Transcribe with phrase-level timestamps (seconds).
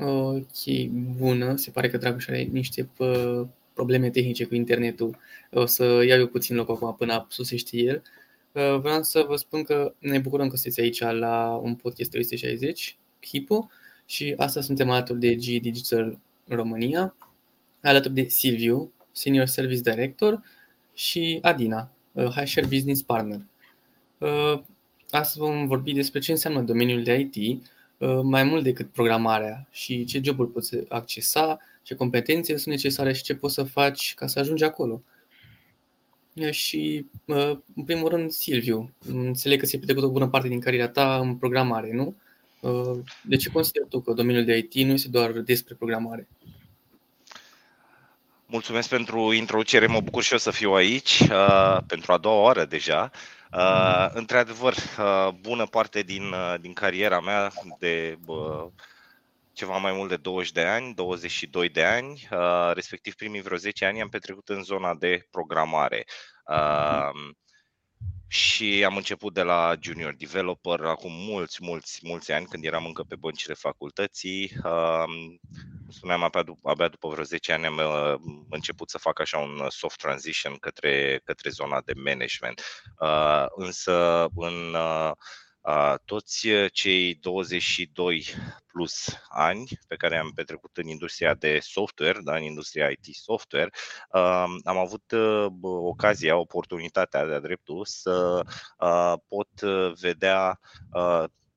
[0.00, 1.56] Ok, bună.
[1.56, 2.88] Se pare că Dragoș are niște
[3.72, 5.18] probleme tehnice cu internetul.
[5.52, 8.02] O să iau eu puțin loc acum până susește el.
[8.52, 13.70] Vreau să vă spun că ne bucurăm că sunteți aici la un podcast 360, Hipo,
[14.06, 16.18] și astăzi suntem alături de G Digital
[16.48, 17.14] România,
[17.82, 20.42] alături de Silviu, Senior Service Director,
[20.94, 23.40] și Adina, HR Business Partner.
[25.10, 27.64] Astăzi vom vorbi despre ce înseamnă domeniul de IT, Uh,
[28.22, 33.34] mai mult decât programarea și ce joburi poți accesa, ce competențe sunt necesare și ce
[33.34, 35.02] poți să faci ca să ajungi acolo.
[36.50, 40.88] Și, uh, în primul rând, Silviu, înțeleg că ți-ai petrecut o bună parte din cariera
[40.88, 42.16] ta în programare, nu?
[42.60, 46.28] Uh, de ce consideri tu că domeniul de IT nu este doar despre programare?
[48.46, 52.64] Mulțumesc pentru introducere, mă bucur și eu să fiu aici, uh, pentru a doua oară
[52.64, 53.10] deja.
[53.12, 53.37] Uh,
[54.12, 58.66] într-adevăr, uh, bună parte din, uh, din cariera mea de uh,
[59.52, 63.84] ceva mai mult de 20 de ani, 22 de ani, uh, respectiv primii vreo 10
[63.84, 66.04] ani am petrecut în zona de programare.
[66.46, 67.10] Uh,
[68.28, 73.02] și am început de la junior developer acum mulți, mulți, mulți ani, când eram încă
[73.02, 74.52] pe băncile facultății.
[75.88, 78.14] Spuneam, abia, după, abia după vreo 10 ani am uh,
[78.50, 82.62] început să fac așa un soft transition către, către zona de management.
[82.98, 85.10] Uh, însă în uh,
[86.04, 88.24] toți cei 22
[88.66, 93.70] plus ani pe care am petrecut în industria de software, da, în industria IT software,
[94.64, 95.12] am avut
[95.62, 98.42] ocazia, oportunitatea de-a dreptul să
[99.28, 99.60] pot
[100.00, 100.60] vedea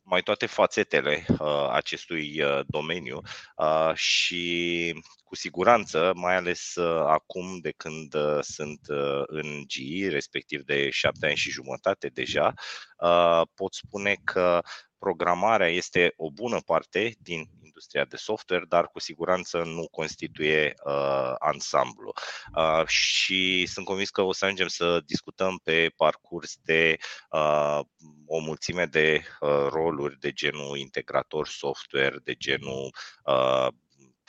[0.03, 3.21] mai toate fațetele uh, acestui uh, domeniu
[3.55, 10.07] uh, și cu siguranță, mai ales uh, acum de când uh, sunt uh, în GE,
[10.09, 12.53] respectiv de șapte ani și jumătate deja,
[12.97, 14.61] uh, pot spune că
[15.05, 21.33] programarea este o bună parte din industria de software, dar cu siguranță nu constituie uh,
[21.39, 22.11] ansamblu.
[22.55, 26.97] Uh, și sunt convins că o să ajungem să discutăm pe parcurs de
[27.31, 27.79] uh,
[28.25, 32.95] o mulțime de uh, roluri de genul integrator software, de genul
[33.25, 33.67] uh,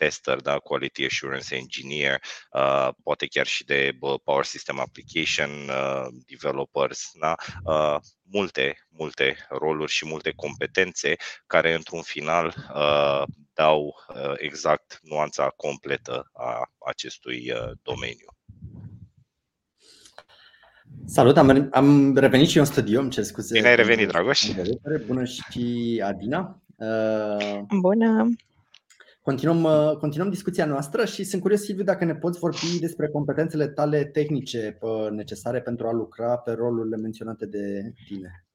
[0.03, 2.21] tester, da, quality assurance engineer,
[2.53, 9.37] uh, poate chiar și de uh, power system application uh, developers, da, uh, multe, multe
[9.49, 13.23] roluri și multe competențe care într-un final uh,
[13.55, 18.27] dau uh, exact nuanța completă a acestui uh, domeniu.
[21.07, 23.53] Salut, am, am revenit și eu în studio, îmi cer scuze.
[23.55, 24.51] Bine ai revenit, Dragoș.
[25.07, 26.63] Bună și Adina.
[26.77, 28.29] Uh, Bună.
[29.23, 33.69] Continuăm, uh, continuăm discuția noastră și sunt curios, Silviu, dacă ne poți vorbi despre competențele
[33.69, 38.47] tale tehnice uh, necesare pentru a lucra pe rolurile menționate de tine.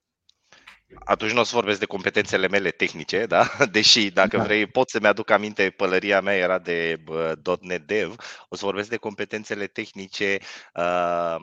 [1.05, 3.47] Atunci nu o să vorbesc de competențele mele tehnice, da?
[3.71, 4.43] deși dacă da.
[4.43, 7.03] vrei pot să-mi aduc aminte, pălăria mea era de
[7.61, 8.15] .NET Dev,
[8.49, 10.37] o să vorbesc de competențele tehnice
[10.75, 11.35] uh,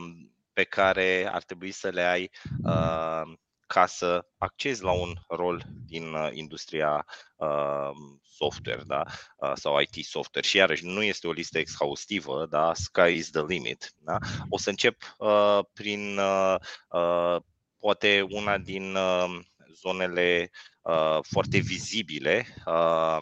[0.52, 2.30] pe care ar trebui să le ai
[2.64, 3.32] uh,
[3.74, 7.90] ca să accezi la un rol din uh, industria uh,
[8.22, 9.02] software da?
[9.36, 10.46] Uh, sau IT software.
[10.46, 12.74] Și iarăși nu este o listă exhaustivă, da?
[12.74, 13.92] sky is the limit.
[13.98, 14.18] Da?
[14.48, 16.54] O să încep uh, prin uh,
[16.88, 17.36] uh,
[17.78, 19.40] poate una din uh,
[19.72, 20.50] zonele
[20.82, 23.18] uh, foarte vizibile, uh,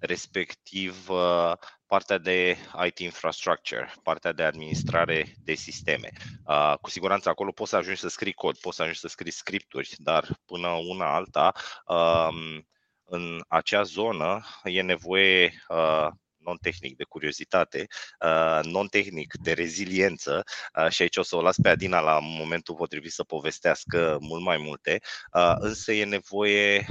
[0.00, 1.52] respectiv uh,
[1.86, 2.56] partea de
[2.86, 6.08] IT infrastructure, partea de administrare de sisteme.
[6.44, 9.32] Uh, cu siguranță acolo poți să ajungi să scrii cod, poți să ajungi să scrii
[9.32, 11.52] scripturi, dar până una alta,
[11.86, 12.58] uh,
[13.04, 16.08] în acea zonă e nevoie uh,
[16.40, 17.86] non-tehnic de curiozitate,
[18.20, 20.44] uh, non-tehnic de reziliență
[20.74, 24.42] uh, și aici o să o las pe Adina la momentul potrivit să povestească mult
[24.42, 25.00] mai multe,
[25.32, 26.86] uh, însă e nevoie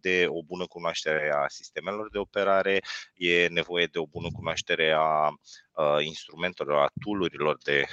[0.00, 2.80] de o bună cunoaștere a sistemelor de operare,
[3.14, 5.30] e nevoie de o bună cunoaștere a
[6.00, 7.30] instrumentelor, a tool
[7.64, 7.84] de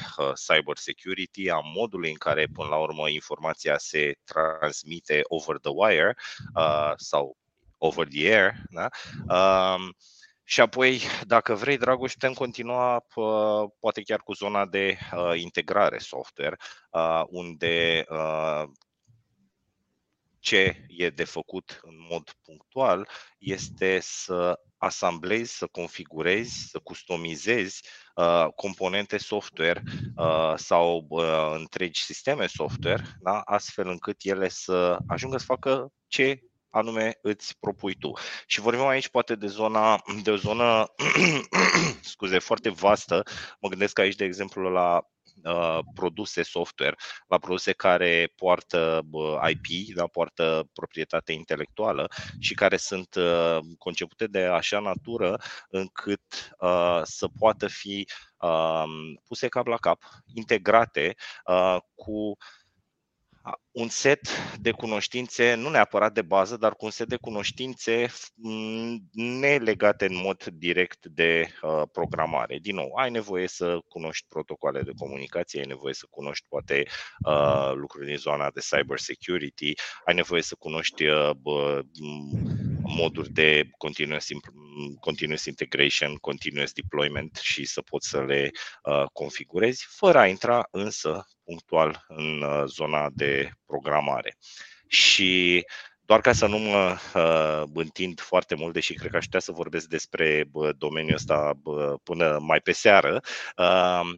[0.48, 6.16] cyber security, a modului în care până la urmă informația se transmite over the wire
[6.96, 7.38] sau
[7.78, 8.90] over the air, da?
[10.44, 13.06] Și apoi, dacă vrei, Dragoș, putem continua
[13.80, 16.58] poate chiar cu zona de uh, integrare software,
[16.92, 18.64] uh, unde uh,
[20.44, 27.84] ce e de făcut în mod punctual este să asamblezi, să configurezi, să customizezi
[28.16, 29.82] uh, componente software
[30.16, 33.40] uh, sau uh, întregi sisteme software, da?
[33.40, 36.42] astfel încât ele să ajungă să facă ce
[36.74, 38.12] anume îți propui tu.
[38.46, 40.86] Și vorbim aici poate de zona de o zonă
[42.02, 43.24] scuze, foarte vastă.
[43.60, 45.08] Mă gândesc aici de exemplu la
[45.44, 46.96] uh, produse software,
[47.28, 52.08] la produse care poartă uh, IP, da, poartă proprietate intelectuală
[52.40, 58.84] și care sunt uh, concepute de așa natură încât uh, să poată fi uh,
[59.28, 60.04] puse cap la cap,
[60.34, 61.16] integrate
[61.46, 62.38] uh, cu
[63.72, 64.28] un set
[64.62, 68.08] de cunoștințe, nu neapărat de bază, dar cu un set de cunoștințe
[69.12, 72.58] nelegate în mod direct de uh, programare.
[72.62, 76.86] Din nou, ai nevoie să cunoști protocoale de comunicație, ai nevoie să cunoști poate
[77.26, 79.74] uh, lucruri din zona de cyber security,
[80.06, 81.30] ai nevoie să cunoști uh,
[82.98, 84.28] moduri de continuous,
[85.00, 88.52] continuous integration, continuous deployment și să poți să le
[88.84, 94.38] uh, configurezi, fără a intra însă punctual în uh, zona de programare.
[94.88, 95.64] Și
[96.06, 99.52] doar ca să nu mă uh, întind foarte mult, deși cred că aș putea să
[99.52, 103.22] vorbesc despre bă, domeniul ăsta bă, până mai pe seară,
[103.58, 104.14] uh,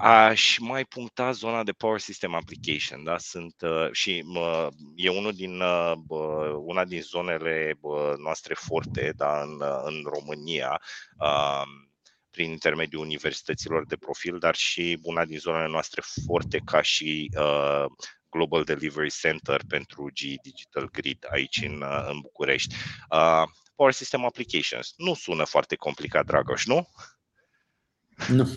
[0.00, 3.18] Aș mai puncta zona de Power System Application, da?
[3.18, 5.92] Sunt uh, și uh, e unul din uh,
[6.56, 10.80] una din zonele uh, noastre forte, da, în, uh, în România.
[11.18, 11.62] Uh,
[12.30, 17.84] prin intermediul universităților de profil, dar și una din zonele noastre forte ca și uh,
[18.30, 22.74] Global Delivery Center pentru G Digital Grid aici în, uh, în București.
[23.10, 23.42] Uh,
[23.74, 24.92] Power System Applications.
[24.96, 26.88] Nu sună foarte complicat, Dragoș, nu?
[28.28, 28.42] Nu.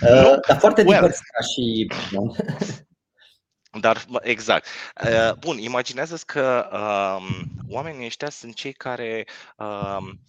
[0.00, 1.00] uh, dar foarte well.
[1.00, 1.86] divers ca și...
[3.80, 4.66] Dar, exact.
[5.04, 9.26] Uh, bun, imaginează-ți că um, oamenii ăștia sunt cei care
[9.56, 10.20] um,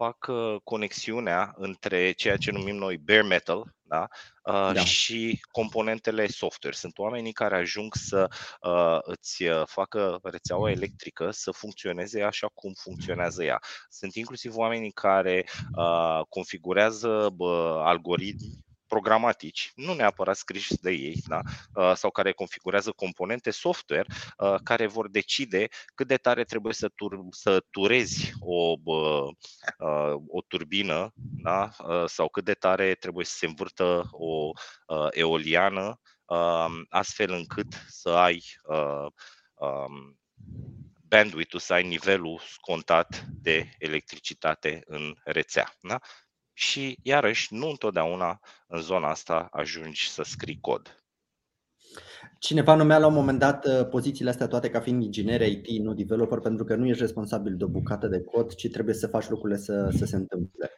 [0.00, 4.08] fac uh, conexiunea între ceea ce numim noi bare metal da?
[4.42, 4.84] Uh, da.
[4.84, 6.76] și componentele software.
[6.76, 8.28] Sunt oamenii care ajung să
[8.60, 13.58] uh, îți facă rețeaua electrică să funcționeze așa cum funcționează ea.
[13.88, 15.46] Sunt inclusiv oamenii care
[16.28, 17.34] configurează
[17.84, 21.40] algoritmi programatici, nu neapărat scriși de ei, da?
[21.74, 24.06] Uh, sau care configurează componente software
[24.38, 29.28] uh, care vor decide cât de tare trebuie să, tur- să turezi o, uh,
[30.26, 31.70] o turbină da?
[32.06, 34.50] sau cât de tare trebuie să se învârtă o
[35.10, 38.44] eoliană, um, astfel încât să ai
[39.54, 40.18] um,
[41.08, 45.72] bandwidth-ul, să ai nivelul scontat de electricitate în rețea.
[45.80, 45.98] Da?
[46.60, 50.99] Și iarăși nu întotdeauna în zona asta ajungi să scrii cod.
[52.40, 55.94] Cineva numea la un moment dat uh, pozițiile astea toate ca fiind inginer IT, nu
[55.94, 59.28] developer, pentru că nu ești responsabil de o bucată de cod, ci trebuie să faci
[59.28, 60.70] lucrurile să, să se întâmple.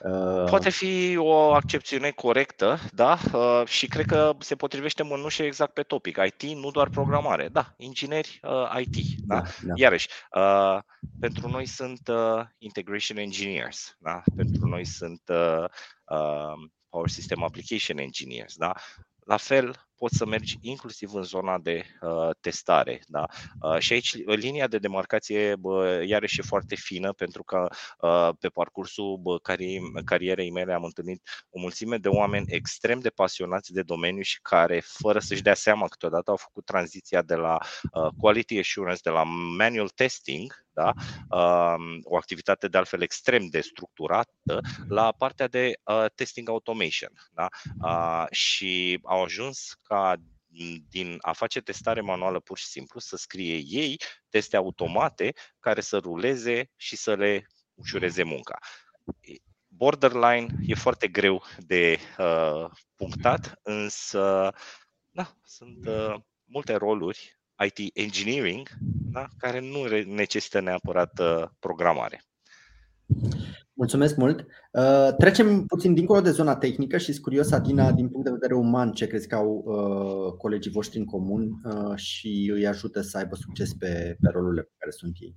[0.00, 5.72] Uh, Poate fi o accepțiune corectă, da, uh, și cred că se potrivește mânușe exact
[5.72, 6.18] pe topic.
[6.26, 8.40] IT, nu doar programare, da, ingineri
[8.78, 8.96] IT,
[9.26, 9.34] da.
[9.34, 9.72] da, da.
[9.74, 10.08] Iarăși,
[11.20, 12.10] pentru noi sunt
[12.58, 15.22] integration engineers, da, pentru noi sunt
[16.88, 18.74] Power System Application Engineers, da.
[19.24, 23.00] La fel, poți să mergi inclusiv în zona de uh, testare.
[23.06, 23.24] Da?
[23.62, 27.68] Uh, și aici linia de demarcație bă, iarăși e foarte fină pentru că
[28.00, 33.08] uh, pe parcursul bă, cari- carierei mele am întâlnit o mulțime de oameni extrem de
[33.08, 37.58] pasionați de domeniu și care, fără să-și dea seama câteodată, au făcut tranziția de la
[37.92, 39.22] uh, quality assurance, de la
[39.56, 40.92] manual testing, da?
[41.36, 47.12] Um, o activitate de altfel extrem de structurată, la partea de uh, testing automation.
[47.32, 47.48] Da?
[47.82, 50.16] Uh, și au ajuns ca
[50.88, 55.98] din a face testare manuală pur și simplu, să scrie ei teste automate care să
[55.98, 58.58] ruleze și să le ușureze munca.
[59.66, 64.52] Borderline e foarte greu de uh, punctat, însă
[65.10, 68.68] da, sunt uh, multe roluri IT engineering
[69.12, 72.22] da, care nu necesită neapărat uh, programare.
[73.80, 74.46] Mulțumesc mult.
[74.72, 78.54] Uh, trecem puțin dincolo de zona tehnică și sunt curios, Adina, din punct de vedere
[78.54, 83.18] uman, ce crezi că au uh, colegii voștri în comun uh, și îi ajută să
[83.18, 85.36] aibă succes pe, pe rolurile pe care sunt ei?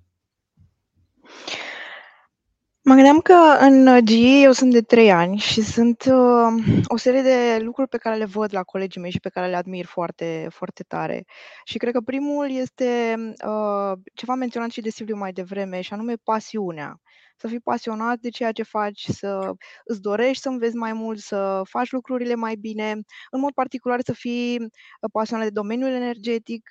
[2.82, 7.22] Mă gândeam că în GE eu sunt de trei ani și sunt uh, o serie
[7.22, 10.48] de lucruri pe care le văd la colegii mei și pe care le admir foarte,
[10.50, 11.26] foarte tare.
[11.64, 16.14] Și cred că primul este uh, ceva menționat și de Silviu mai devreme, și anume
[16.24, 17.02] pasiunea
[17.44, 21.62] să fii pasionat de ceea ce faci, să îți dorești să înveți mai mult, să
[21.70, 22.92] faci lucrurile mai bine,
[23.32, 26.70] în mod particular să fii uh, pasionat de domeniul energetic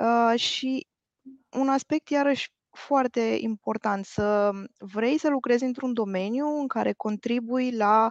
[0.00, 0.86] uh, și
[1.50, 8.10] un aspect iarăși foarte important, să vrei să lucrezi într-un domeniu în care contribui la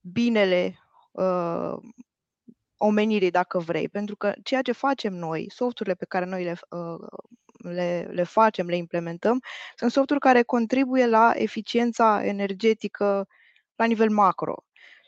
[0.00, 0.78] binele
[1.10, 1.74] uh,
[2.76, 3.88] omenirii, dacă vrei.
[3.88, 7.06] Pentru că ceea ce facem noi, softurile pe care noi le, uh,
[7.72, 9.40] le, le facem, le implementăm,
[9.76, 13.26] sunt softuri care contribuie la eficiența energetică
[13.76, 14.54] la nivel macro.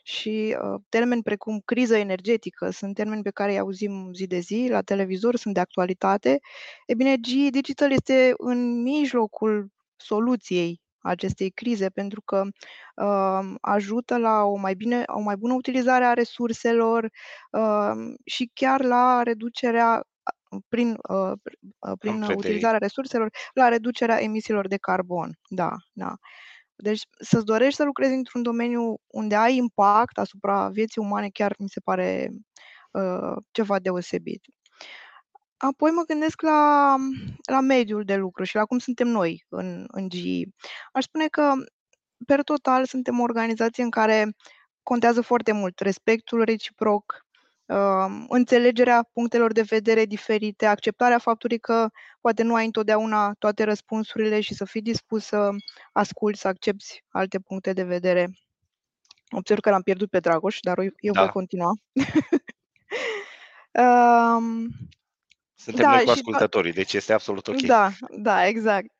[0.03, 4.67] Și uh, termeni precum criză energetică sunt termeni pe care îi auzim zi de zi
[4.69, 6.39] la televizor, sunt de actualitate.
[6.85, 12.43] E bine, G Digital este în mijlocul soluției acestei crize pentru că
[12.95, 17.09] uh, ajută la o mai, bine, o mai bună utilizare a resurselor
[17.51, 17.91] uh,
[18.25, 20.03] și chiar la reducerea
[20.69, 21.31] prin, uh,
[21.99, 25.39] prin utilizarea resurselor, la reducerea emisiilor de carbon.
[25.49, 26.15] Da, da.
[26.75, 31.69] Deci să-ți dorești să lucrezi într-un domeniu unde ai impact asupra vieții umane chiar mi
[31.69, 32.29] se pare
[32.91, 34.45] uh, ceva deosebit.
[35.57, 36.95] Apoi mă gândesc la,
[37.51, 40.43] la mediul de lucru și la cum suntem noi în, în GE.
[40.91, 41.53] Aș spune că,
[42.25, 44.35] per total, suntem o organizație în care
[44.83, 47.28] contează foarte mult respectul reciproc, uh,
[48.27, 51.89] înțelegerea punctelor de vedere diferite, acceptarea faptului că
[52.21, 55.49] poate nu ai întotdeauna toate răspunsurile și să fii dispus să
[55.91, 58.29] asculți, să accepti alte puncte de vedere.
[59.29, 61.19] Observ că l-am pierdut pe Dragoș, dar eu da.
[61.21, 61.73] voi continua.
[63.71, 64.43] uh,
[65.61, 67.61] Suntem da, noi cu ascultătorii, deci este absolut ok.
[67.61, 68.91] Da, da, exact.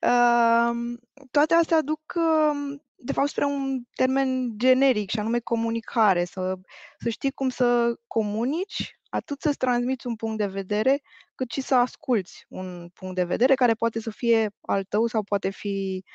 [0.00, 0.98] Uh,
[1.30, 6.54] toate astea duc uh, de fapt, spre un termen generic și anume comunicare, să,
[6.98, 11.02] să știi cum să comunici, atât să-ți transmiți un punct de vedere,
[11.34, 15.22] cât și să asculți un punct de vedere care poate să fie al tău sau
[15.22, 16.10] poate fi, uh,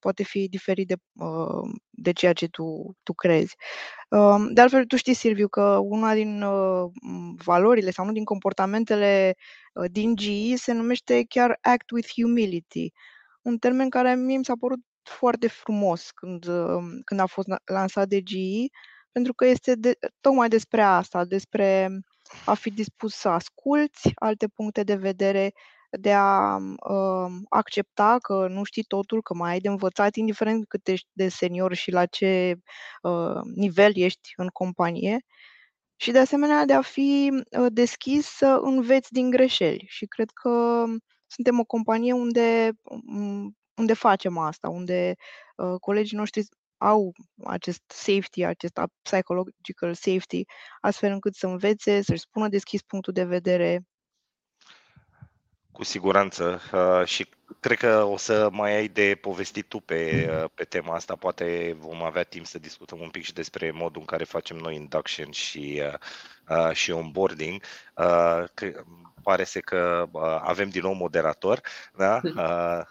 [0.00, 3.54] poate fi diferit de, uh, de ceea ce tu, tu crezi.
[4.10, 6.90] Uh, de altfel, tu știi, Silviu, că una din uh,
[7.44, 9.34] valorile sau unul din comportamentele
[9.72, 12.92] uh, din GE se numește chiar act with humility
[13.46, 18.08] un termen care mie mi s-a părut foarte frumos când, um, când a fost lansat
[18.08, 18.66] de GE,
[19.12, 21.90] pentru că este de, tocmai despre asta, despre
[22.44, 25.52] a fi dispus să asculți alte puncte de vedere,
[26.00, 30.88] de a uh, accepta că nu știi totul, că mai ai de învățat, indiferent cât
[30.88, 32.56] ești de senior și la ce
[33.02, 35.24] uh, nivel ești în companie.
[35.96, 39.84] Și de asemenea de a fi uh, deschis să înveți din greșeli.
[39.88, 40.84] Și cred că
[41.26, 45.14] suntem o companie unde um, unde facem asta, unde
[45.56, 46.44] uh, colegii noștri
[46.76, 47.12] au
[47.44, 50.44] acest safety, acest psychological safety,
[50.80, 53.80] astfel încât să învețe, să-și spună deschis punctul de vedere.
[55.76, 57.26] Cu siguranță uh, și
[57.60, 61.76] cred că o să mai ai de povestit tu pe, uh, pe tema asta, poate
[61.78, 65.30] vom avea timp să discutăm un pic și despre modul în care facem noi induction
[65.30, 65.98] și, uh,
[66.58, 67.62] uh și onboarding.
[67.96, 68.44] Uh,
[69.22, 71.60] pare să că uh, avem din nou moderator,
[71.96, 72.20] da?
[72.24, 72.82] Uh,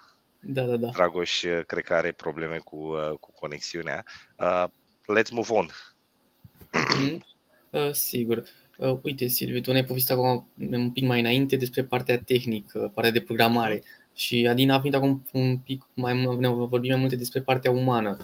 [0.48, 0.88] da, da, da.
[0.88, 4.04] Dragoș cred că are probleme cu, uh, cu conexiunea.
[4.38, 4.64] Uh,
[5.18, 5.68] let's move on.
[7.00, 7.24] Mm,
[7.70, 8.44] uh, sigur.
[8.78, 13.12] Uh, uite, Silviu, tu ne-ai povestit acum un pic mai înainte despre partea tehnică, partea
[13.12, 13.84] de programare.
[14.14, 18.18] Și Adina a venit acum un pic mai ne vorbim mai multe despre partea umană.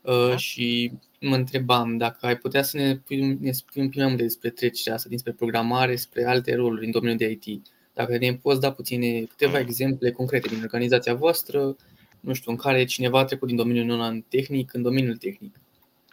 [0.00, 0.36] Uh, da.
[0.36, 2.98] Și mă întrebam dacă ai putea să ne,
[3.40, 6.90] ne spui un pic mai multe despre trecerea asta dinspre programare spre alte roluri în
[6.90, 7.62] domeniul de IT.
[7.94, 9.64] Dacă ne poți da puține câteva mm.
[9.64, 11.76] exemple concrete din organizația voastră,
[12.20, 15.60] nu știu, în care cineva a trecut din domeniul non-tehnic în domeniul tehnic.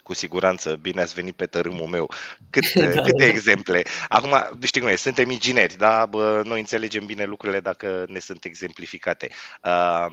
[0.04, 2.12] Cu siguranță, bine ați venit pe tărâmul meu.
[2.50, 3.26] Cât, da, câte da.
[3.26, 3.84] exemple?
[4.08, 6.06] Acum, știi cum e, suntem ingineri, da?
[6.06, 9.30] Bă, noi înțelegem bine lucrurile dacă ne sunt exemplificate.
[9.64, 10.06] Uh,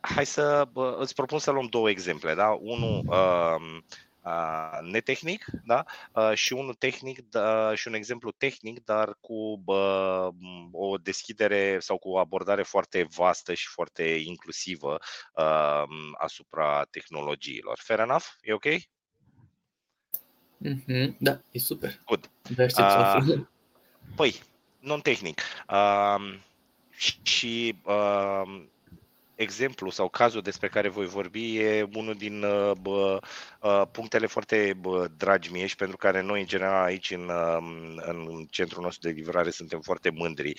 [0.00, 2.34] hai să bă, îți propun să luăm două exemple.
[2.34, 2.48] Da?
[2.60, 3.84] Unul, uh,
[4.82, 5.84] netehnic da?
[6.34, 10.30] și unul tehnic da, și un exemplu tehnic, dar cu bă,
[10.72, 14.98] o deschidere sau cu o abordare foarte vastă și foarte inclusivă
[15.34, 15.84] uh,
[16.18, 17.78] asupra tehnologiilor.
[17.82, 18.24] Fair enough?
[18.40, 18.66] E ok?
[20.64, 21.16] Mm-hmm.
[21.18, 22.00] Da, e super.
[22.06, 22.30] Good.
[22.78, 23.46] Uh,
[24.16, 24.42] păi,
[24.78, 25.40] non-tehnic.
[25.68, 26.38] Uh,
[27.22, 28.64] și uh,
[29.36, 33.18] exemplu sau cazul despre care voi vorbi e unul din uh, bă,
[33.60, 37.58] uh, punctele foarte bă, dragi mie și pentru care noi, în general, aici în, uh,
[37.96, 40.52] în centrul nostru de livrare suntem foarte mândri.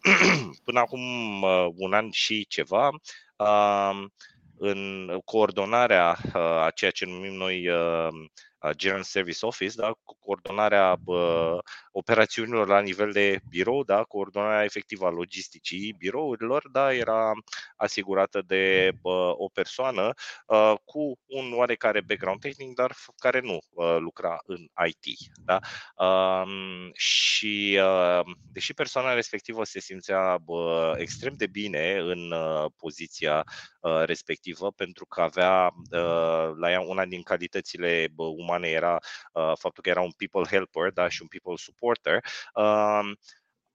[0.64, 1.00] Până acum
[1.76, 2.90] un an și ceva,
[4.58, 6.16] în coordonarea
[6.64, 7.68] a ceea ce numim noi
[8.72, 11.58] General Service Office, da, cu coordonarea uh,
[11.90, 17.32] operațiunilor la nivel de birou, da, coordonarea efectivă a logisticii birourilor, da, era
[17.76, 20.12] asigurată de uh, o persoană
[20.46, 25.18] uh, cu un oarecare background tehnic, dar care nu uh, lucra în IT.
[25.44, 25.58] Da?
[25.96, 26.50] Uh,
[26.92, 28.20] și uh,
[28.52, 33.44] deși persoana respectivă se simțea uh, extrem de bine în uh, poziția
[33.80, 38.08] uh, respectivă, pentru că avea uh, la ea una din calitățile
[38.46, 38.98] umane era
[39.32, 42.24] uh, faptul că era un people helper da, și un people supporter.
[42.54, 43.10] Uh,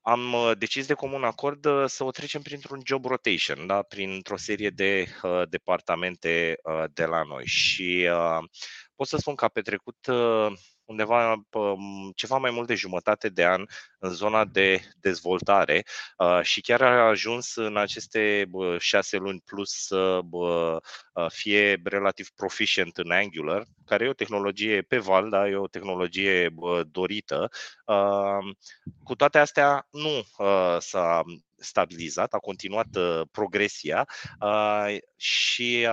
[0.02, 3.82] am uh, decis de comun acord uh, să o trecem printr-un job rotation, da?
[3.82, 7.46] printr-o serie de uh, departamente uh, de la noi.
[7.46, 8.44] Și uh,
[8.96, 10.54] pot să spun că a petrecut uh,
[10.92, 11.42] undeva
[12.16, 13.66] ceva mai mult de jumătate de an
[14.00, 15.84] în zona de dezvoltare
[16.42, 20.20] și chiar a ajuns în aceste șase luni plus să
[21.28, 26.54] fie relativ proficient în Angular, care e o tehnologie pe val, da, e o tehnologie
[26.92, 27.50] dorită.
[29.04, 30.24] Cu toate astea, nu
[30.80, 31.24] s-a
[31.62, 32.88] stabilizat, a continuat
[33.32, 34.08] progresia
[35.18, 35.88] și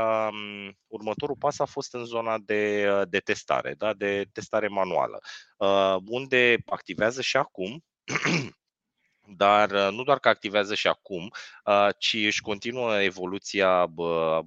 [0.86, 5.18] următorul pas a fost în zona de, de testare, da, de testare manuală,
[6.06, 7.84] unde activează și acum
[9.36, 11.30] dar uh, nu doar că activează și acum,
[11.64, 13.92] uh, ci își continuă evoluția,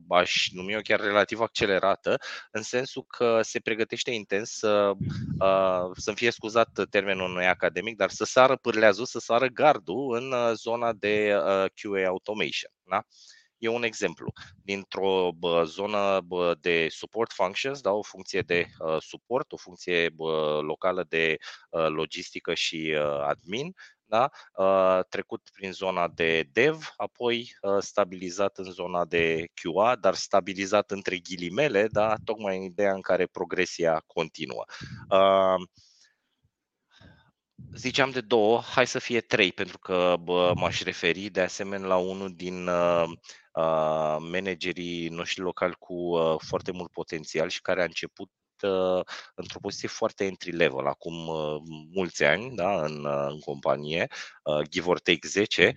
[0.10, 2.18] aș numi o chiar relativ accelerată,
[2.52, 4.92] în sensul că se pregătește intens să,
[5.40, 10.56] uh, să fie scuzat termenul unui academic, dar să sară pârleazul, să sară gardul în
[10.56, 11.30] zona de
[11.76, 12.72] QA automation.
[12.84, 13.06] Da?
[13.62, 14.32] E un exemplu.
[14.64, 20.10] Dintr-o bă, zonă bă, de support functions, da, o funcție de uh, suport, o funcție
[20.10, 21.38] bă, locală de
[21.70, 23.76] uh, logistică și uh, admin,
[24.12, 24.30] da?
[25.10, 31.88] trecut prin zona de dev, apoi stabilizat în zona de QA, dar stabilizat între ghilimele,
[31.88, 32.16] da?
[32.24, 34.64] tocmai în ideea în care progresia continuă.
[37.76, 41.98] Ziceam de două, hai să fie trei, pentru că bă, m-aș referi de asemenea la
[41.98, 48.30] unul din uh, managerii noștri locali cu uh, foarte mult potențial și care a început
[48.30, 48.41] uh,
[49.36, 51.62] într-o poziție foarte entry level, acum uh,
[51.94, 54.08] mulți ani da, în, uh, în companie,
[54.44, 55.74] uh, give or take 10.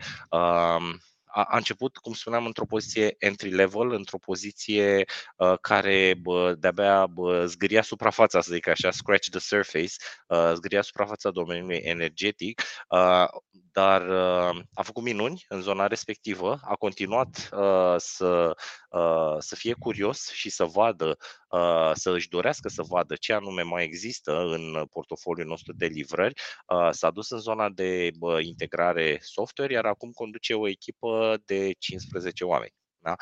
[1.35, 5.05] Uh, a, a început, cum spuneam, într-o poziție entry level, într-o poziție
[5.37, 9.95] uh, care bă, de-abia bă, zgâria suprafața, să zic așa, scratch the surface,
[10.29, 13.27] uh, zgâria suprafața domeniului energetic, uh,
[13.73, 18.57] dar uh, a făcut minuni în zona respectivă, a continuat uh, să,
[18.91, 21.17] uh, să fie curios și să vadă,
[21.49, 26.35] uh, să își dorească să vadă ce anume mai există în portofoliul nostru de livrări,
[26.67, 31.73] uh, s-a dus în zona de uh, integrare software, iar acum conduce o echipă de
[31.79, 32.75] 15 oameni.
[32.99, 33.15] Da?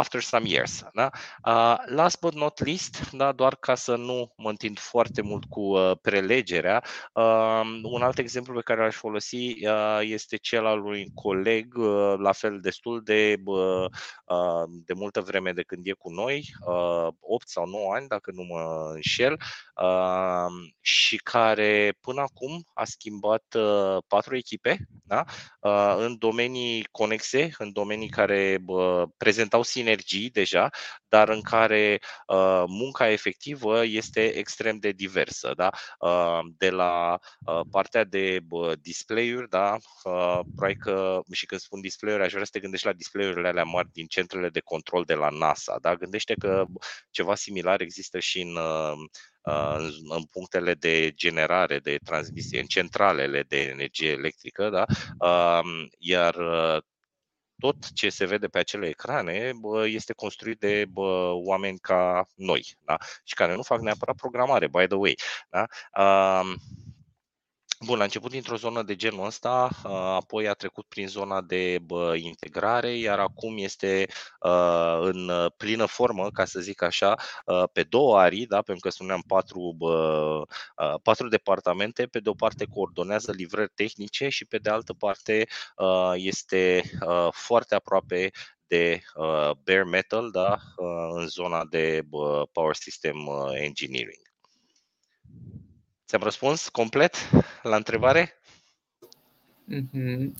[0.00, 0.82] after some years.
[0.94, 1.10] Da?
[1.44, 5.60] Uh, last but not least, da, doar ca să nu mă întind foarte mult cu
[5.60, 11.10] uh, prelegerea, uh, un alt exemplu pe care l-aș folosi uh, este cel al unui
[11.14, 13.86] coleg, uh, la fel destul de, uh,
[14.84, 18.42] de multă vreme de când e cu noi, uh, 8 sau 9 ani, dacă nu
[18.42, 19.32] mă înșel,
[19.82, 25.24] uh, și care până acum a schimbat uh, patru echipe da?
[25.60, 30.70] uh, în domenii conexe, în domenii care uh, prezentau sinergii deja,
[31.08, 35.52] dar în care uh, munca efectivă este extrem de diversă.
[35.56, 35.70] Da?
[35.98, 39.76] Uh, de la uh, partea de uh, display-uri, da?
[40.04, 40.40] uh,
[40.78, 44.06] că, și când spun display-uri, aș vrea să te gândești la display-urile alea mari din
[44.06, 45.76] centrele de control de la NASA.
[45.80, 45.94] Da?
[45.94, 46.64] Gândește că
[47.10, 48.98] ceva similar există și în uh,
[49.42, 54.84] în, în punctele de generare, de transmisie, în centralele de energie electrică, da?
[55.98, 56.36] iar
[57.58, 59.52] tot ce se vede pe acele ecrane
[59.84, 60.84] este construit de
[61.44, 62.96] oameni ca noi da?
[63.24, 65.18] și care nu fac neapărat programare, by the way.
[65.50, 65.64] Da?
[67.86, 69.68] Bun, a început dintr-o zonă de genul ăsta,
[70.16, 74.06] apoi a trecut prin zona de bă, integrare, iar acum este
[74.40, 77.16] uh, în plină formă, ca să zic așa,
[77.46, 80.42] uh, pe două arii, da, pentru că spuneam patru, bă,
[80.76, 85.46] uh, patru departamente, pe de o parte coordonează livrări tehnice și pe de altă parte
[85.76, 88.30] uh, este uh, foarte aproape
[88.66, 94.29] de uh, bare metal da, uh, în zona de uh, power system uh, engineering.
[96.10, 97.14] Ți-am răspuns complet
[97.62, 98.40] la întrebare?
[99.72, 100.32] Mm-hmm.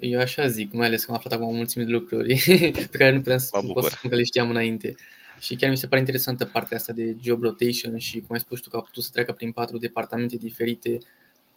[0.00, 2.42] Eu așa zic, mai ales că am aflat acum o mulțime de lucruri
[2.90, 4.94] pe care nu puteam să spun, pot să spun că le știam înainte.
[5.38, 8.60] Și chiar mi se pare interesantă partea asta de job rotation și, cum ai spus
[8.60, 10.98] tu, că a putut să treacă prin patru departamente diferite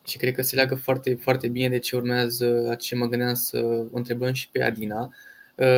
[0.05, 3.59] și cred că se leagă foarte, foarte bine de ce urmează, ce mă gândeam să
[3.91, 5.13] o întrebăm și pe Adina,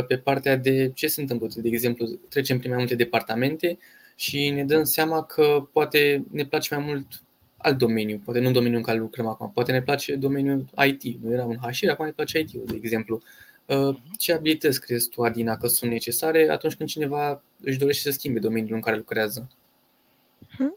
[0.08, 1.48] pe partea de ce se întâmplă.
[1.56, 3.78] De exemplu, trecem prin mai multe departamente
[4.16, 7.24] și ne dăm seama că poate ne place mai mult
[7.66, 11.24] alt domeniu, poate nu domeniul în care lucrăm acum, poate ne place domeniul IT.
[11.24, 13.22] Nu eram în HR, acum ne place IT-ul, de exemplu.
[13.66, 18.18] Uh, ce abilități crezi tu, Adina, că sunt necesare atunci când cineva își dorește să
[18.18, 19.50] schimbe domeniul în care lucrează?
[20.56, 20.76] Hmm?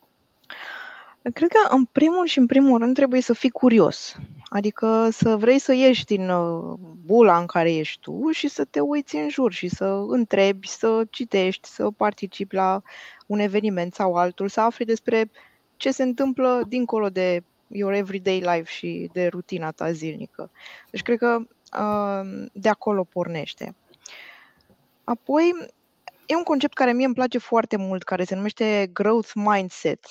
[1.33, 4.17] Cred că în primul și în primul rând trebuie să fii curios.
[4.49, 6.75] Adică să vrei să ieși din uh,
[7.05, 11.05] bula în care ești tu și să te uiți în jur și să întrebi, să
[11.11, 12.83] citești, să participi la
[13.27, 15.31] un eveniment sau altul, să afli despre
[15.79, 20.51] ce se întâmplă dincolo de your everyday life și de rutina ta zilnică.
[20.91, 21.39] Deci cred că
[21.79, 23.75] uh, de acolo pornește.
[25.05, 25.53] Apoi,
[26.27, 30.07] e un concept care mie îmi place foarte mult, care se numește growth mindset,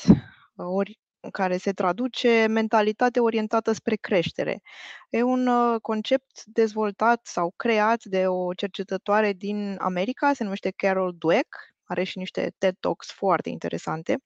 [0.55, 0.99] ori
[1.31, 4.61] care se traduce mentalitate orientată spre creștere.
[5.09, 11.15] E un uh, concept dezvoltat sau creat de o cercetătoare din America, se numește Carol
[11.17, 11.47] Dweck,
[11.83, 14.17] are și niște TED Talks foarte interesante.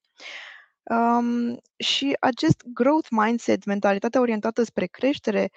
[0.83, 5.49] Um, și acest growth mindset, mentalitatea orientată spre creștere,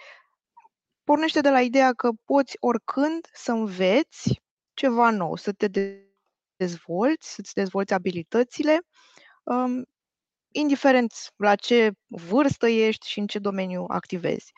[1.05, 4.43] pornește de la ideea că poți oricând să înveți
[4.75, 5.69] ceva nou, să te
[6.57, 8.81] dezvolți, să-ți dezvolți abilitățile,
[9.43, 9.85] um,
[10.53, 14.53] indiferent la ce vârstă ești și în ce domeniu activezi.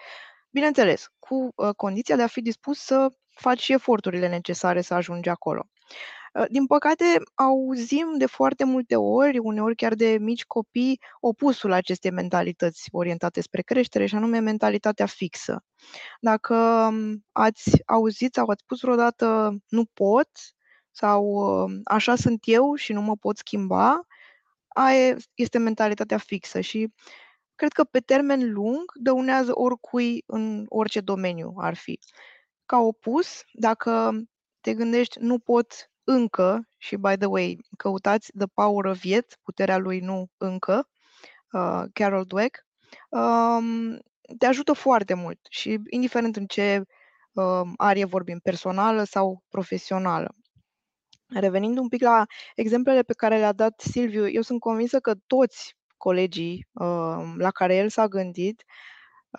[0.51, 5.67] Bineînțeles, cu uh, condiția de a fi dispus să faci eforturile necesare să ajungi acolo.
[6.37, 12.11] Uh, din păcate, auzim de foarte multe ori, uneori chiar de mici copii, opusul acestei
[12.11, 15.65] mentalități orientate spre creștere, și anume mentalitatea fixă.
[16.21, 16.55] Dacă
[16.91, 20.29] um, ați auzit sau ați spus vreodată nu pot
[20.91, 24.07] sau um, așa sunt eu și nu mă pot schimba,
[24.69, 26.93] aia este mentalitatea fixă și
[27.55, 31.99] cred că pe termen lung dăunează oricui în orice domeniu ar fi.
[32.67, 34.13] Ca opus, dacă
[34.61, 39.79] te gândești nu pot încă, și by the way, căutați The Power of Yet, puterea
[39.79, 40.89] lui nu încă,
[41.53, 42.67] uh, Carol Dweck,
[43.09, 43.99] um,
[44.39, 46.83] te ajută foarte mult și indiferent în ce
[47.33, 50.35] uh, arie vorbim, personală sau profesională.
[51.29, 55.77] Revenind un pic la exemplele pe care le-a dat Silviu, eu sunt convinsă că toți
[55.97, 58.65] colegii uh, la care el s-a gândit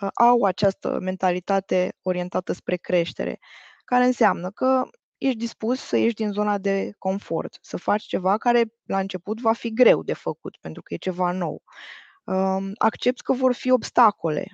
[0.01, 3.39] uh, au această mentalitate orientată spre creștere,
[3.85, 4.83] care înseamnă că
[5.17, 9.53] ești dispus să ieși din zona de confort, să faci ceva care la început va
[9.53, 11.61] fi greu de făcut, pentru că e ceva nou.
[12.23, 14.45] Um, accepti că vor fi obstacole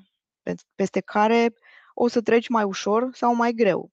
[0.76, 1.54] peste care
[1.93, 3.91] o să treci mai ușor sau mai greu.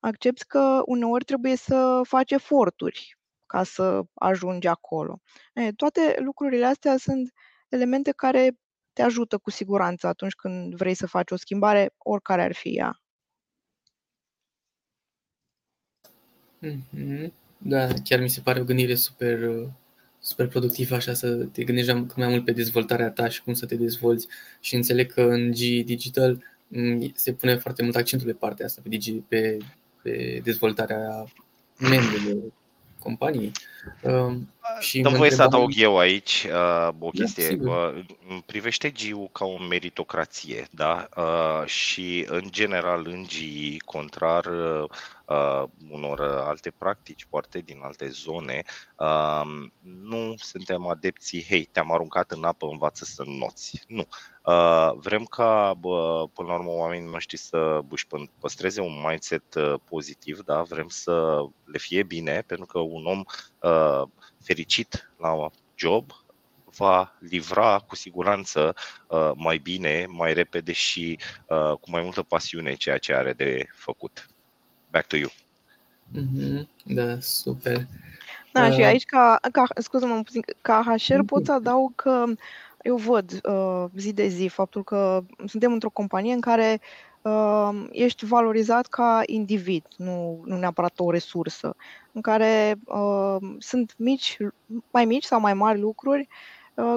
[0.00, 5.20] Accepti că uneori trebuie să faci eforturi ca să ajungi acolo.
[5.54, 7.32] E, toate lucrurile astea sunt
[7.68, 8.50] elemente care
[8.92, 13.00] te ajută cu siguranță atunci când vrei să faci o schimbare, oricare ar fi ea.
[16.62, 17.32] Mm-hmm.
[17.58, 19.38] Da, chiar mi se pare o gândire super,
[20.18, 23.76] super productivă așa să te gândești mai mult pe dezvoltarea ta și cum să te
[23.76, 24.26] dezvolți
[24.60, 28.80] și înțeleg că în G Digital mm, se pune foarte mult accentul pe partea asta,
[28.82, 29.56] pe, digi, pe,
[30.02, 31.32] pe dezvoltarea
[31.78, 32.52] membrilor
[32.98, 33.52] companiei.
[34.02, 34.48] Um,
[34.80, 37.56] și Dăm voie să adaug eu aici uh, o da, chestie.
[37.56, 38.04] Da, uh,
[38.46, 41.08] privește GIU ca o meritocrație, da?
[41.16, 44.88] Uh, și în general în GI, contrar uh,
[45.24, 48.62] uh, unor alte practici, poate din alte zone,
[48.96, 49.42] uh,
[50.02, 53.84] nu suntem adepții, hei, te-am aruncat în apă, învață să noți.
[53.86, 54.06] Nu.
[54.44, 58.06] Uh, vrem ca, bă, până la urmă, oamenii noștri să își
[58.38, 60.62] păstreze un mindset uh, pozitiv, da?
[60.62, 63.22] vrem să le fie bine, pentru că un om
[63.60, 64.02] uh,
[64.42, 66.12] fericit la job
[66.76, 68.74] va livra cu siguranță
[69.06, 73.66] uh, mai bine, mai repede și uh, cu mai multă pasiune ceea ce are de
[73.74, 74.28] făcut.
[74.90, 75.30] Back to you.
[76.18, 76.66] Mm-hmm.
[76.84, 77.86] Da, super.
[78.52, 78.72] Da, uh...
[78.72, 82.24] și aici, ca, ca scuză-mă puțin, ca HR pot să adaug că
[82.82, 87.09] eu văd uh, zi de zi faptul că suntem într-o companie în care uh,
[87.90, 91.76] ești valorizat ca individ, nu, nu neapărat o resursă,
[92.12, 94.36] în care uh, sunt mici,
[94.90, 96.28] mai mici sau mai mari lucruri
[96.74, 96.94] uh,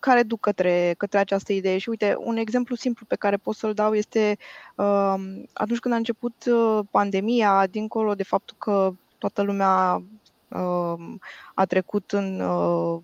[0.00, 1.78] care duc către, către această idee.
[1.78, 4.38] Și uite, un exemplu simplu pe care pot să-l dau este
[4.76, 5.14] uh,
[5.52, 10.02] atunci când a început uh, pandemia, dincolo de faptul că toată lumea
[10.48, 11.14] uh,
[11.54, 13.02] a trecut în uh,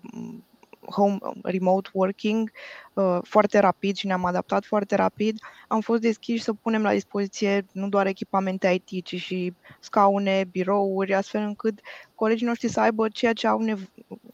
[0.91, 2.51] home remote working
[2.93, 7.65] uh, foarte rapid și ne-am adaptat foarte rapid, am fost deschiși să punem la dispoziție
[7.71, 11.79] nu doar echipamente IT, ci și scaune, birouri, astfel încât
[12.15, 13.89] colegii noștri să aibă ceea ce au nev-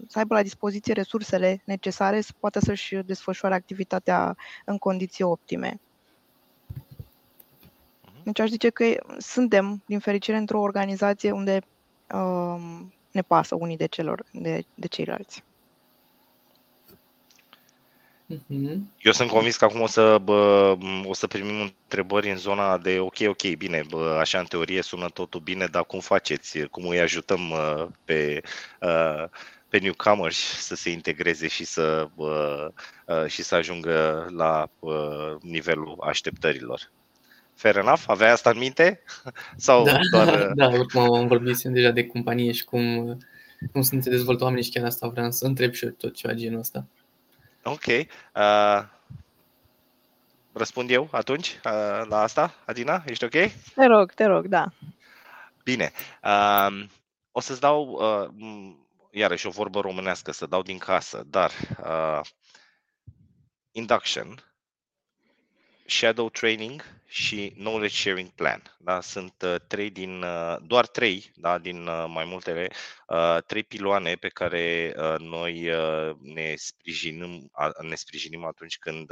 [0.07, 5.79] să aibă la dispoziție resursele necesare să poată să-și desfășoare activitatea în condiții optime.
[8.23, 8.85] Deci aș zice că
[9.17, 11.61] suntem, din fericire, într-o organizație unde
[12.13, 12.61] uh,
[13.11, 15.43] ne pasă unii de, celor, de, de ceilalți.
[18.25, 18.91] Mhm.
[19.01, 22.99] Eu sunt convins că acum o să, bă, o să primim întrebări în zona de
[22.99, 26.59] ok, ok, bine, bă, așa în teorie sună totul bine, dar cum faceți?
[26.59, 28.41] Cum îi ajutăm uh, pe,
[28.81, 29.23] uh,
[29.69, 32.67] pe newcomers să se integreze și să, uh,
[33.27, 34.69] și să ajungă la
[35.41, 36.91] nivelul așteptărilor?
[37.53, 38.03] Fair enough?
[38.07, 39.01] Aveai asta în minte?
[39.55, 40.51] Sau da, doar...
[40.53, 43.17] da, cum am vorbit deja de companie și cum,
[43.71, 46.33] cum sunt se dezvoltă oamenii și chiar asta vreau să întreb și eu tot ceva
[46.33, 46.87] genul ăsta.
[47.67, 47.85] Ok.
[47.85, 48.83] Uh,
[50.53, 53.03] răspund eu atunci uh, la asta, Adina?
[53.05, 53.31] Ești ok?
[53.75, 54.65] Te rog, te rog, da.
[55.63, 55.91] Bine.
[56.23, 56.85] Uh,
[57.31, 58.75] o să-ți dau, uh,
[59.11, 61.51] iarăși o vorbă românească, să dau din casă, dar
[61.83, 62.21] uh,
[63.71, 64.43] induction,
[65.85, 68.61] shadow training și Knowledge Sharing Plan.
[68.79, 69.01] Da?
[69.01, 71.57] Sunt uh, trei din, uh, doar trei da?
[71.57, 72.67] din uh, mai multele,
[73.45, 75.69] trei piloane pe care noi
[76.19, 79.11] ne sprijinim, ne sprijinim atunci când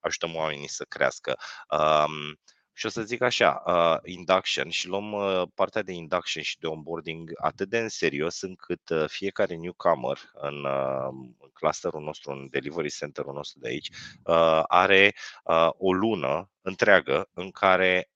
[0.00, 1.36] ajutăm oamenii să crească.
[1.68, 2.38] Um,
[2.74, 6.66] și o să zic așa, uh, induction și luăm uh, partea de induction și de
[6.66, 11.08] onboarding atât de în serios încât uh, fiecare newcomer în, uh,
[11.38, 13.90] în clusterul nostru, în delivery center-ul nostru de aici,
[14.24, 18.08] uh, are uh, o lună întreagă în care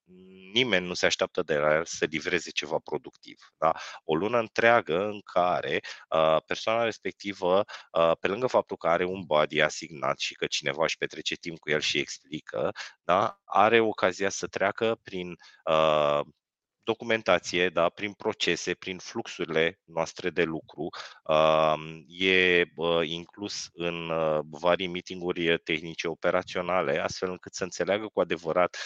[0.52, 3.38] nimeni nu se așteaptă de la el să livreze ceva productiv.
[3.58, 3.72] Da?
[4.04, 9.22] O lună întreagă în care uh, persoana respectivă, uh, pe lângă faptul că are un
[9.26, 12.72] body asignat și că cineva își petrece timp cu el și explică,
[13.04, 13.40] da?
[13.44, 16.20] are ocazia să treacă prin uh,
[16.88, 20.88] documentație, da, prin procese, prin fluxurile noastre de lucru.
[22.08, 22.64] E
[23.02, 24.10] inclus în
[24.50, 28.76] vari meetinguri tehnice operaționale, astfel încât să înțeleagă cu adevărat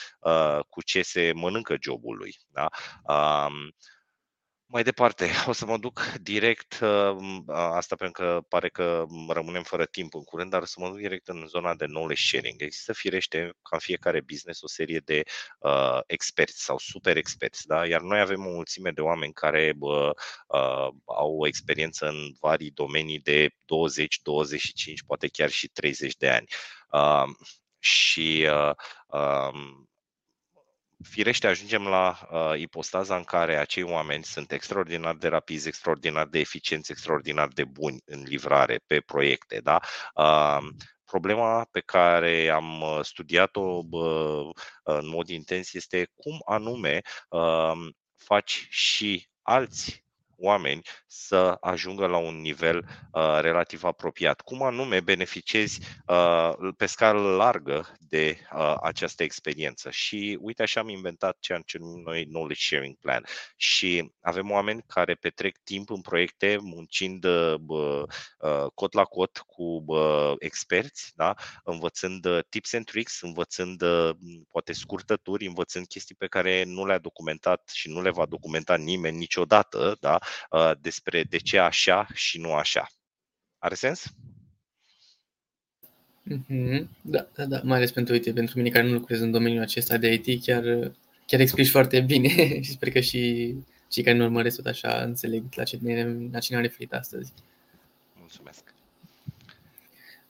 [0.69, 2.37] cu ce se mănâncă jobul lui.
[2.51, 2.69] Da?
[4.73, 9.85] Mai departe, o să mă duc direct, uh, asta pentru că pare că rămânem fără
[9.87, 12.63] timp în curând, dar o să mă duc direct în zona de knowledge sharing.
[12.63, 15.23] Există firește, ca în fiecare business, o serie de
[15.59, 17.87] uh, experți sau super experți, da?
[17.87, 20.11] iar noi avem o mulțime de oameni care uh,
[20.47, 26.29] uh, au o experiență în vari domenii de 20, 25, poate chiar și 30 de
[26.29, 26.47] ani.
[26.91, 27.35] Uh,
[27.79, 28.75] și uh,
[29.07, 29.83] uh,
[31.03, 36.38] firește ajungem la uh, ipostaza în care acei oameni sunt extraordinar de rapizi, extraordinar de
[36.38, 39.61] eficienți, extraordinar de buni în livrare pe proiecte.
[39.62, 39.81] Da?
[40.15, 40.69] Uh,
[41.05, 44.51] problema pe care am uh, studiat-o uh,
[44.83, 47.73] în mod intens este cum anume uh,
[48.17, 50.02] faci și alți
[50.43, 54.41] oameni să ajungă la un nivel uh, relativ apropiat.
[54.41, 59.91] Cum anume beneficiezi uh, pe scară largă de uh, această experiență?
[59.91, 63.25] Și uite așa am inventat ceea ce numim noi Knowledge Sharing Plan.
[63.57, 69.85] Și avem oameni care petrec timp în proiecte muncind uh, uh, cot la cot cu
[69.87, 71.35] uh, experți, da?
[71.65, 74.11] învățând uh, tips and tricks, învățând uh,
[74.51, 79.17] poate scurtături, învățând chestii pe care nu le-a documentat și nu le va documenta nimeni
[79.17, 80.19] niciodată, da?
[80.51, 82.88] Uh, despre de ce așa și nu așa.
[83.59, 84.14] Are sens?
[86.31, 86.87] Mm-hmm.
[87.01, 89.97] Da, da, da, mai ales pentru, uite, pentru mine care nu lucrez în domeniul acesta
[89.97, 90.92] de IT, chiar,
[91.27, 92.29] chiar explici foarte bine
[92.64, 93.55] și sper că și
[93.88, 97.33] cei care nu urmăresc tot așa înțeleg la ce ne, la ce ne-am referit astăzi.
[98.18, 98.75] Mulțumesc.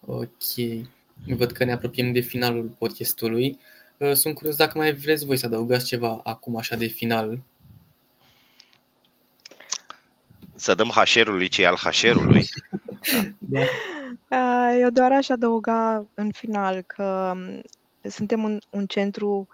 [0.00, 0.86] Ok.
[1.26, 3.58] Văd că ne apropiem de finalul podcastului.
[3.96, 7.42] Uh, sunt curios dacă mai vreți voi să adăugați ceva acum așa de final
[10.62, 12.48] să dăm hașerului ce al hașerului.
[13.38, 14.74] Da.
[14.76, 17.62] Eu doar aș adăuga în final că um,
[18.10, 19.48] suntem un, un centru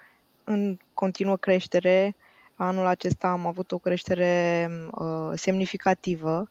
[0.44, 2.16] în continuă creștere.
[2.54, 6.48] Anul acesta am avut o creștere uh, semnificativă.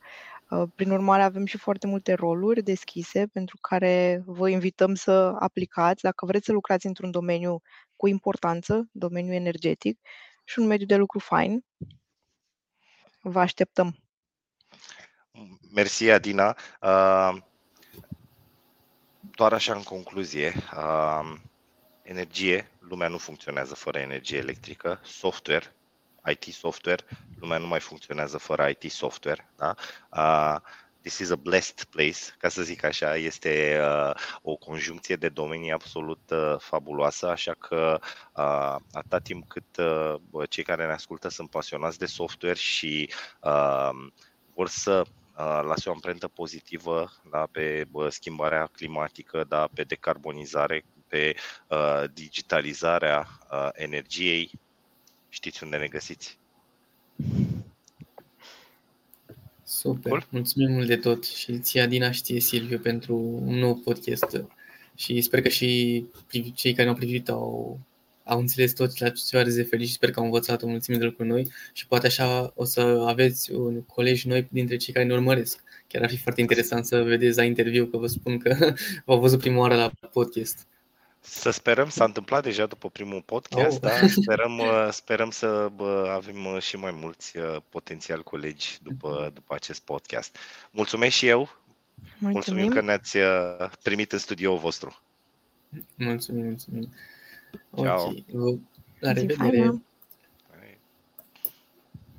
[0.49, 6.03] Uh, prin urmare, avem și foarte multe roluri deschise pentru care vă invităm să aplicați
[6.03, 7.61] dacă vreți să lucrați într-un domeniu
[7.95, 9.99] cu importanță, domeniul energetic
[10.43, 11.63] și un mediu de lucru fain.
[13.21, 14.06] Vă așteptăm!
[15.73, 16.55] Mersi, Adina.
[16.81, 17.37] Uh,
[19.35, 21.35] doar așa în concluzie, uh,
[22.01, 25.75] energie, lumea nu funcționează fără energie electrică, software,
[26.25, 27.03] IT software,
[27.39, 29.49] lumea nu mai funcționează fără IT software.
[29.55, 29.75] Da?
[30.11, 30.61] Uh,
[31.01, 35.71] this is a blessed place, ca să zic așa, este uh, o conjuncție de domenii
[35.71, 37.99] absolut uh, fabuloasă, așa că
[38.35, 43.09] uh, atâta timp cât uh, cei care ne ascultă sunt pasionați de software și
[43.41, 43.89] uh,
[44.53, 45.03] vor să
[45.43, 51.35] lase o amprentă pozitivă da, pe schimbarea climatică, da, pe decarbonizare, pe
[51.67, 54.51] uh, digitalizarea uh, energiei.
[55.29, 56.37] Știți unde ne găsiți?
[59.63, 60.27] Super, Cool.
[60.29, 64.43] mulțumim mult de tot și ție Adina și ție Silviu pentru un nou podcast
[64.95, 67.79] și sper că și privi- cei care ne-au privit au,
[68.27, 71.03] au înțeles tot la ce oare referi și sper că au învățat o mulțime de
[71.03, 75.13] lucruri noi și poate așa o să aveți un colegi noi dintre cei care ne
[75.13, 75.63] urmăresc.
[75.87, 78.73] Chiar ar fi foarte interesant să vedeți la interviu că vă spun că
[79.05, 80.67] v-au văzut prima oară la podcast.
[81.19, 83.79] Să sperăm, s-a întâmplat deja după primul podcast, Oh.
[83.81, 84.07] da?
[84.21, 89.53] Sperăm, uh, sperăm să bă, avem uh, și mai mulți uh, potențial colegi după, după
[89.55, 90.37] acest podcast.
[90.71, 91.49] Mulțumesc și eu,
[92.17, 92.69] mulțumim, Mulțumim.
[92.69, 95.01] că ne-ați uh, primit în studioul vostru.
[95.95, 96.93] Mulțumim, mulțumim.
[97.75, 98.17] Ciao.
[98.33, 98.59] Ok,
[98.99, 99.33] la Zi revedere.
[99.49, 99.83] faină.